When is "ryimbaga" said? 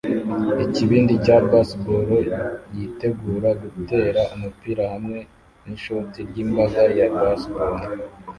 6.29-6.81